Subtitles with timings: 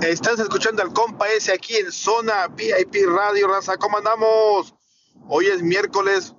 [0.00, 3.76] Estás escuchando al compa ese aquí en Zona VIP Radio, raza.
[3.76, 4.74] ¿Cómo andamos?
[5.28, 6.34] Hoy es miércoles,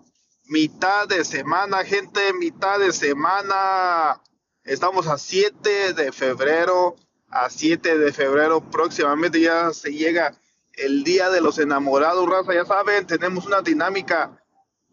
[0.45, 4.19] mitad de semana, gente, mitad de semana.
[4.63, 6.95] Estamos a 7 de febrero,
[7.29, 8.67] a 7 de febrero.
[8.71, 10.35] Próximamente ya se llega
[10.73, 12.55] el día de los enamorados, raza.
[12.55, 14.43] Ya saben, tenemos una dinámica.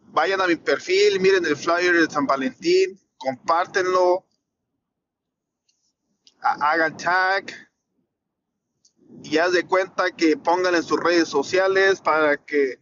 [0.08, 4.26] Vayan a mi perfil, miren el flyer de San Valentín, compártenlo,
[6.40, 7.46] hagan tag
[9.24, 12.78] y haz de cuenta que pongan en sus redes sociales para que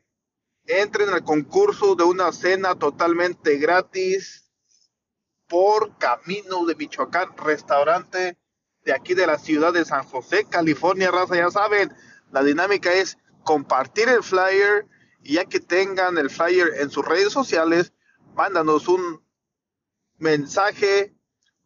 [0.67, 4.51] entren al concurso de una cena totalmente gratis
[5.47, 8.39] por Camino de Michoacán, restaurante
[8.85, 11.95] de aquí de la ciudad de San José, California, raza, ya saben,
[12.33, 14.89] la dinámica es compartir el flyer
[15.23, 17.93] y ya que tengan el flyer en sus redes sociales,
[18.35, 19.25] mándanos un
[20.19, 21.15] mensaje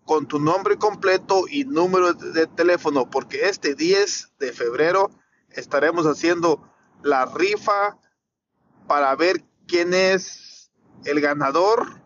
[0.07, 5.11] con tu nombre completo y número de teléfono, porque este 10 de febrero
[5.51, 6.63] estaremos haciendo
[7.03, 7.99] la rifa
[8.87, 10.71] para ver quién es
[11.05, 12.01] el ganador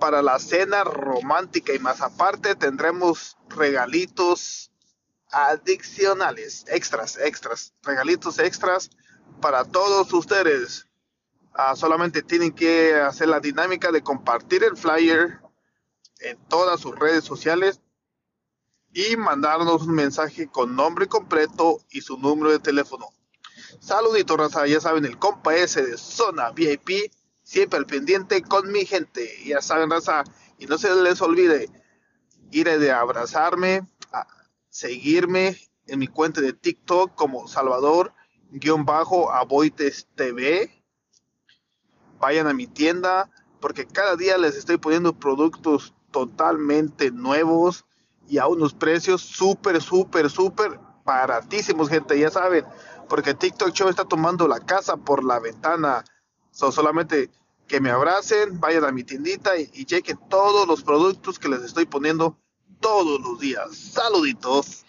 [0.00, 4.72] para la cena romántica y más aparte tendremos regalitos
[5.30, 8.90] adicionales, extras, extras, regalitos extras
[9.40, 10.86] para todos ustedes.
[11.54, 15.40] Ah, solamente tienen que hacer la dinámica de compartir el flyer
[16.20, 17.80] en todas sus redes sociales
[18.92, 23.08] y mandarnos un mensaje con nombre completo y su número de teléfono.
[23.80, 28.86] Saluditos, raza, ya saben, el compa ese de Zona VIP, siempre al pendiente con mi
[28.86, 29.30] gente.
[29.44, 30.24] Ya saben, raza,
[30.58, 31.68] y no se les olvide
[32.50, 34.26] ir de abrazarme, a
[34.68, 35.56] seguirme
[35.86, 40.84] en mi cuenta de TikTok como Salvador-Aboites TV.
[42.18, 47.84] Vayan a mi tienda porque cada día les estoy poniendo productos totalmente nuevos
[48.26, 52.64] y a unos precios súper, súper, súper baratísimos, gente, ya saben,
[53.06, 56.04] porque TikTok Show está tomando la casa por la ventana.
[56.52, 57.28] Son solamente
[57.68, 61.62] que me abracen, vayan a mi tiendita y, y chequen todos los productos que les
[61.62, 62.38] estoy poniendo
[62.80, 63.76] todos los días.
[63.76, 64.85] Saluditos.